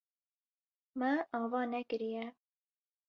Me 0.97 1.09
ava 1.39 1.59
nekiriye. 1.71 2.25